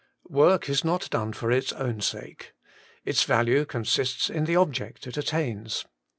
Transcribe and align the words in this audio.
WORK 0.31 0.67
is 0.67 0.83
not 0.83 1.11
done 1.11 1.31
for 1.31 1.51
its 1.51 1.71
own 1.73 2.01
sake. 2.01 2.53
Its 3.05 3.21
value 3.23 3.65
consists 3.65 4.31
in 4.31 4.45
the 4.45 4.55
object 4.55 5.05
it 5.05 5.15
attains. 5.15 5.85